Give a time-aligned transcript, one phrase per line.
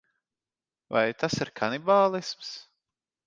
[0.95, 2.51] Vai tas ir kanibālisms?